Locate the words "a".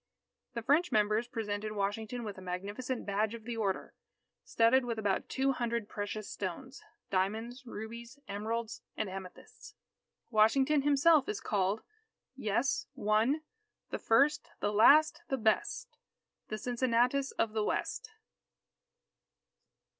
2.39-2.41